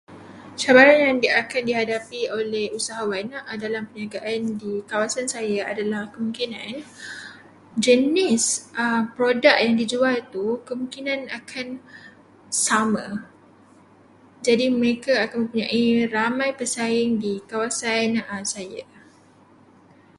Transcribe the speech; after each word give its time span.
Cabaran 0.61 1.17
yang 1.27 1.37
akan 1.45 1.61
dihadapi 1.69 2.21
oleh 2.39 2.65
usahawan 2.77 3.27
dalam 3.63 3.83
perniagaan 3.89 4.41
di 4.61 4.73
kawasan 4.89 5.27
saya 5.33 5.59
adalah 5.71 6.01
kemungkinan 6.13 6.71
jenis 7.85 8.45
produk 9.17 9.55
yang 9.63 9.75
dijual 9.81 10.17
tu 10.33 10.45
kemungkinan 10.67 11.19
akan 11.39 11.67
sama. 12.65 13.07
Jadi, 14.45 14.65
mereka 14.79 15.13
akan 15.23 15.37
mempunyai 15.45 15.85
ramai 16.15 16.49
pesaing 16.59 17.11
di 17.23 17.33
kawasan 17.51 18.09
saya. 18.53 18.81